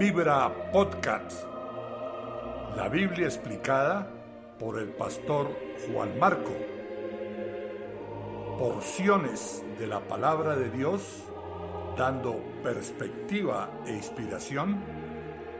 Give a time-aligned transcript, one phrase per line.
[0.00, 1.44] Vibra Podcast.
[2.74, 4.10] La Biblia explicada
[4.58, 5.54] por el pastor
[5.86, 6.56] Juan Marco.
[8.58, 11.02] Porciones de la palabra de Dios
[11.98, 14.80] dando perspectiva e inspiración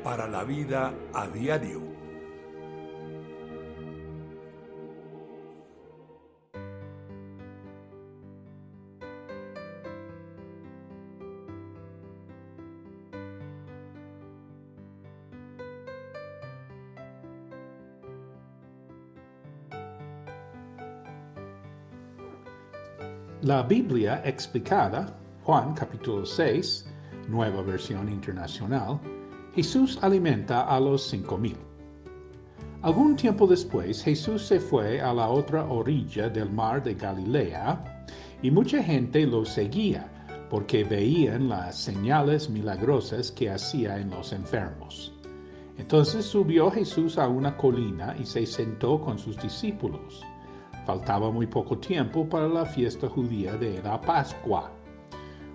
[0.03, 1.83] para la vida a diario.
[23.43, 26.85] La Biblia explicada, Juan capítulo 6,
[27.27, 29.01] nueva versión internacional,
[29.55, 31.57] Jesús alimenta a los cinco mil.
[32.83, 38.05] Algún tiempo después, Jesús se fue a la otra orilla del mar de Galilea
[38.43, 40.07] y mucha gente lo seguía
[40.51, 45.14] porque veían las señales milagrosas que hacía en los enfermos.
[45.79, 50.23] Entonces subió Jesús a una colina y se sentó con sus discípulos.
[50.91, 54.72] Faltaba muy poco tiempo para la fiesta judía de la Pascua.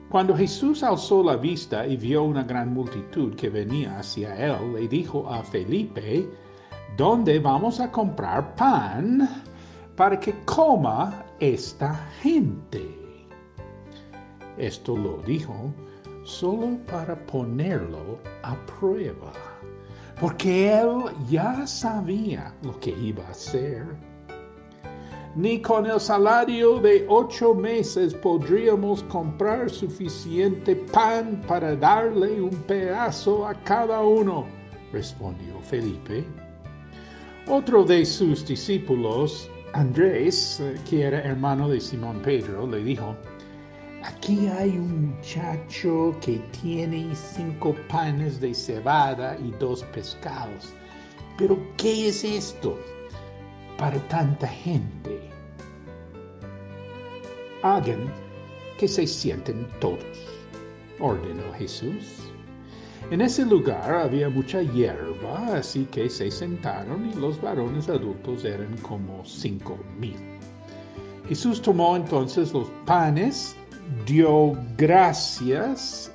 [0.10, 4.88] Cuando Jesús alzó la vista y vio una gran multitud que venía hacia él, le
[4.88, 6.26] dijo a Felipe,
[6.96, 9.44] ¿dónde vamos a comprar pan
[9.98, 12.98] para que coma esta gente?
[14.58, 15.74] Esto lo dijo
[16.24, 19.34] solo para ponerlo a prueba,
[20.18, 24.15] porque él ya sabía lo que iba a hacer
[25.36, 33.46] ni con el salario de ocho meses podríamos comprar suficiente pan para darle un pedazo
[33.46, 34.46] a cada uno,
[34.94, 36.24] respondió Felipe.
[37.48, 43.16] Otro de sus discípulos, Andrés, que era hermano de Simón Pedro, le dijo,
[44.04, 50.74] Aquí hay un muchacho que tiene cinco panes de cebada y dos pescados.
[51.38, 52.80] Pero ¿qué es esto?
[53.78, 55.30] Para tanta gente.
[57.64, 58.12] Hagan
[58.78, 60.04] que se sienten todos,
[61.00, 62.32] ordenó Jesús.
[63.12, 68.76] En ese lugar había mucha hierba, así que se sentaron y los varones adultos eran
[68.78, 70.16] como cinco mil.
[71.28, 73.56] Jesús tomó entonces los panes,
[74.06, 76.12] dio gracias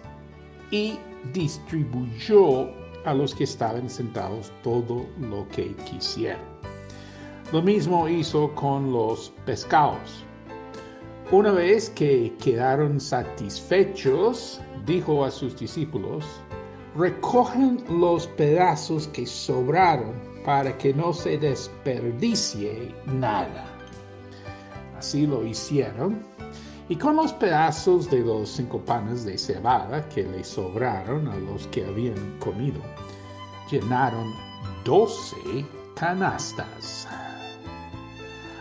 [0.71, 0.99] y
[1.33, 2.69] distribuyó
[3.05, 6.51] a los que estaban sentados todo lo que quisieron.
[7.53, 10.25] Lo mismo hizo con los pescados.
[11.33, 16.25] Una vez que quedaron satisfechos, dijo a sus discípulos,
[16.97, 23.65] recogen los pedazos que sobraron para que no se desperdicie nada.
[24.97, 26.23] Así lo hicieron,
[26.89, 31.67] y con los pedazos de los cinco panes de cebada que le sobraron a los
[31.69, 32.81] que habían comido,
[33.69, 34.33] llenaron
[34.85, 35.65] doce
[35.97, 37.09] canastas.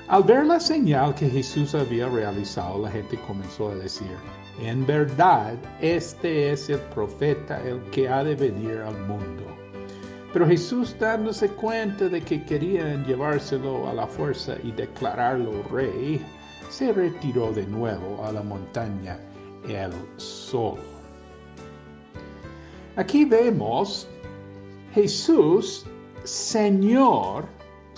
[0.09, 4.17] Al ver la señal que Jesús había realizado, la gente comenzó a decir,
[4.59, 9.43] en verdad, este es el profeta, el que ha de venir al mundo.
[10.33, 16.19] Pero Jesús, dándose cuenta de que querían llevárselo a la fuerza y declararlo rey,
[16.71, 19.19] se retiró de nuevo a la montaña
[19.67, 20.81] el solo.
[22.95, 24.07] Aquí vemos
[24.95, 25.85] Jesús,
[26.23, 27.45] Señor,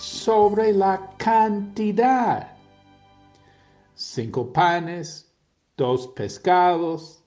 [0.02, 2.48] sobre la cantidad.
[3.94, 5.32] Cinco panes,
[5.76, 7.22] dos pescados,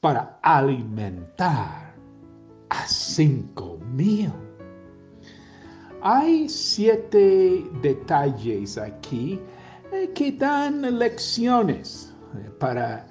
[0.00, 1.94] para alimentar
[2.70, 4.32] a cinco mil.
[6.02, 9.40] Hay siete detalles aquí
[9.92, 13.06] eh, que dan lecciones eh, para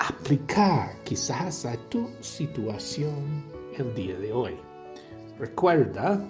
[0.00, 3.42] aplicar quizás a tu situación
[3.78, 4.56] el día de hoy.
[5.38, 6.22] Recuerda,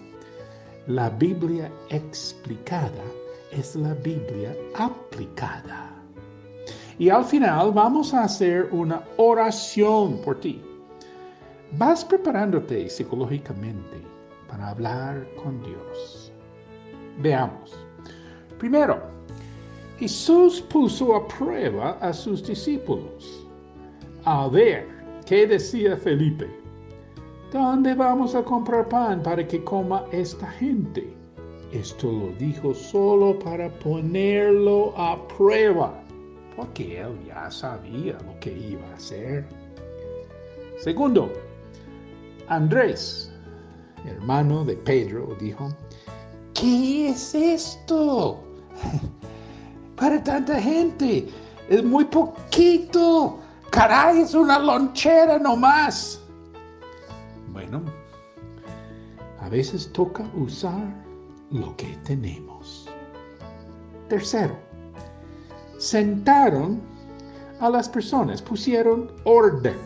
[0.88, 3.04] la Biblia explicada
[3.52, 5.92] es la Biblia aplicada.
[6.98, 10.62] Y al final vamos a hacer una oración por ti.
[11.72, 14.02] Vas preparándote psicológicamente
[14.48, 16.32] para hablar con Dios.
[17.18, 17.78] Veamos.
[18.58, 19.02] Primero,
[19.98, 23.46] Jesús puso a prueba a sus discípulos.
[24.24, 24.88] A ver,
[25.26, 26.48] ¿qué decía Felipe?
[27.50, 31.10] ¿Dónde vamos a comprar pan para que coma esta gente?
[31.72, 35.98] Esto lo dijo solo para ponerlo a prueba,
[36.54, 39.46] porque él ya sabía lo que iba a hacer.
[40.76, 41.32] Segundo,
[42.48, 43.32] Andrés,
[44.04, 45.70] hermano de Pedro, dijo,
[46.52, 48.42] ¿qué es esto?
[49.96, 51.26] Para tanta gente,
[51.70, 53.38] es muy poquito.
[53.70, 56.22] Caray, es una lonchera nomás.
[59.40, 60.82] A veces toca usar
[61.50, 62.88] lo que tenemos.
[64.08, 64.56] Tercero,
[65.78, 66.80] sentaron
[67.60, 69.76] a las personas, pusieron orden.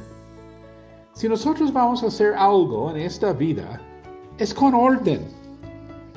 [1.14, 3.81] Si nosotros vamos a hacer algo en esta vida,
[4.38, 5.26] es con orden.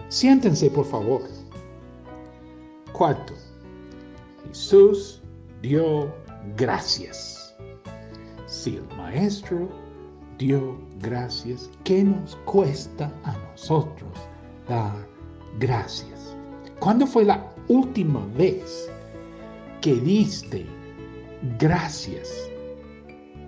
[0.10, 1.22] Siéntense, por favor.
[2.94, 3.34] Cuarto,
[4.48, 5.22] Jesús
[5.62, 6.14] dio
[6.56, 7.56] gracias.
[8.48, 9.68] Si el Maestro
[10.38, 14.12] dio gracias, ¿qué nos cuesta a nosotros
[14.68, 14.96] dar
[15.60, 16.36] gracias?
[16.80, 18.90] ¿Cuándo fue la última vez
[19.82, 20.66] que diste
[21.58, 22.50] gracias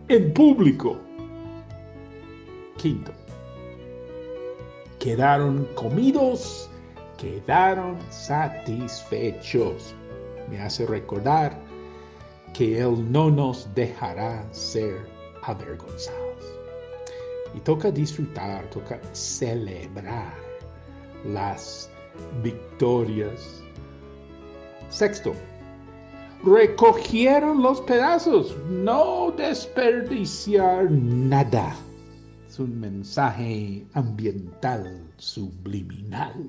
[0.08, 0.98] en público?
[2.78, 3.12] Quinto,
[5.00, 6.70] quedaron comidos,
[7.18, 9.96] quedaron satisfechos.
[10.50, 11.58] Me hace recordar
[12.54, 15.06] que Él no nos dejará ser
[15.44, 16.27] avergonzados.
[17.58, 20.32] Y toca disfrutar, toca celebrar
[21.26, 21.90] las
[22.44, 23.64] victorias.
[24.90, 25.34] Sexto,
[26.44, 31.76] recogieron los pedazos, no desperdiciar nada.
[32.48, 36.48] Es un mensaje ambiental subliminal.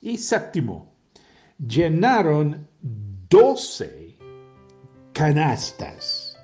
[0.00, 0.92] Y séptimo,
[1.64, 2.66] llenaron
[3.28, 4.18] doce
[5.12, 6.36] canastas.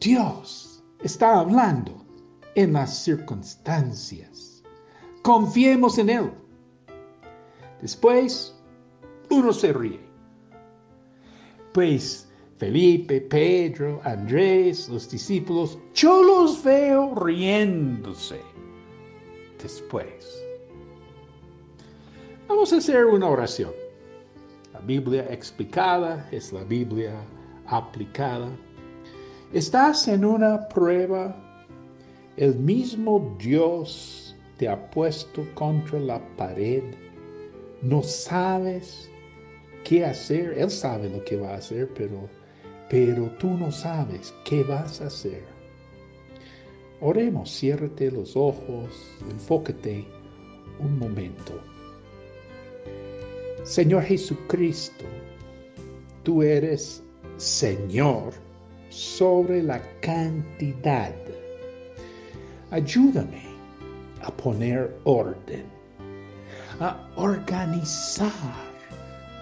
[0.00, 0.73] Dios
[1.04, 2.04] está hablando
[2.54, 4.62] en las circunstancias.
[5.22, 6.30] Confiemos en Él.
[7.80, 8.54] Después,
[9.30, 10.00] uno se ríe.
[11.72, 18.40] Pues Felipe, Pedro, Andrés, los discípulos, yo los veo riéndose.
[19.62, 20.42] Después,
[22.48, 23.72] vamos a hacer una oración.
[24.72, 27.14] La Biblia explicada es la Biblia
[27.66, 28.48] aplicada.
[29.54, 31.32] Estás en una prueba,
[32.36, 36.82] el mismo Dios te ha puesto contra la pared,
[37.80, 39.08] no sabes
[39.84, 42.28] qué hacer, Él sabe lo que va a hacer, pero,
[42.90, 45.44] pero tú no sabes qué vas a hacer.
[47.00, 50.04] Oremos, ciérrate los ojos, enfócate
[50.80, 51.60] un momento.
[53.62, 55.04] Señor Jesucristo,
[56.24, 57.04] tú eres
[57.36, 58.43] Señor
[58.94, 61.12] sobre la cantidad.
[62.70, 63.42] Ayúdame
[64.22, 65.64] a poner orden,
[66.78, 68.30] a organizar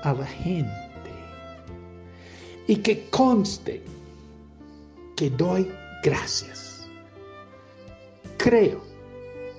[0.05, 0.71] a la gente
[2.67, 3.83] y que conste
[5.17, 5.71] que doy
[6.03, 6.87] gracias.
[8.39, 8.81] Creo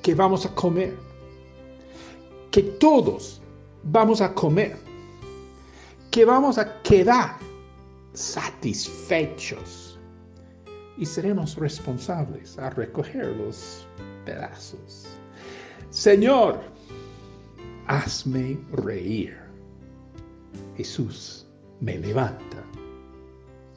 [0.02, 0.98] que vamos a comer,
[2.50, 3.40] que todos
[3.84, 4.76] vamos a comer,
[6.10, 7.38] que vamos a quedar
[8.14, 9.83] satisfechos
[10.98, 13.88] y seremos responsables a recoger los
[14.26, 15.08] pedazos.
[15.90, 16.60] Señor,
[17.88, 19.38] hazme reír.
[20.78, 21.48] Jesús
[21.82, 22.64] me levanta.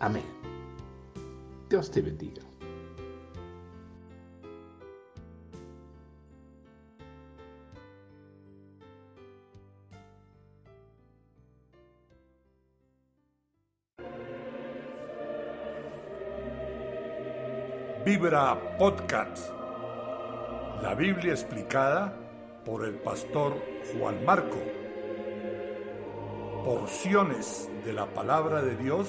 [0.00, 0.24] Amén.
[1.68, 2.45] Dios te bendiga.
[18.06, 19.51] Vibra Podcast.
[20.81, 22.15] La Biblia explicada
[22.65, 23.60] por el pastor
[23.93, 24.63] Juan Marco.
[26.65, 29.08] Porciones de la palabra de Dios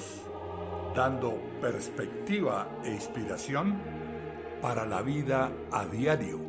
[0.96, 3.80] dando perspectiva e inspiración
[4.60, 6.47] para la vida a diario.